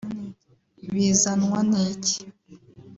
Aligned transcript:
Bizanwa 0.93 1.59
n’iki 1.69 2.17